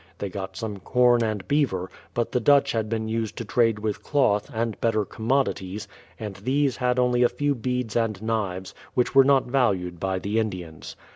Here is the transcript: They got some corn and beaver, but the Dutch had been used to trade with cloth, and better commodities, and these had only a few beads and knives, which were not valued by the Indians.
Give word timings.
They 0.17 0.29
got 0.29 0.57
some 0.57 0.79
corn 0.79 1.23
and 1.23 1.47
beaver, 1.47 1.91
but 2.15 2.31
the 2.31 2.39
Dutch 2.39 2.71
had 2.71 2.89
been 2.89 3.07
used 3.07 3.37
to 3.37 3.45
trade 3.45 3.77
with 3.77 4.01
cloth, 4.01 4.49
and 4.51 4.81
better 4.81 5.05
commodities, 5.05 5.87
and 6.19 6.37
these 6.37 6.77
had 6.77 6.97
only 6.97 7.21
a 7.21 7.29
few 7.29 7.53
beads 7.53 7.95
and 7.95 8.19
knives, 8.19 8.73
which 8.95 9.13
were 9.13 9.23
not 9.23 9.45
valued 9.45 9.99
by 9.99 10.17
the 10.17 10.39
Indians. 10.39 10.95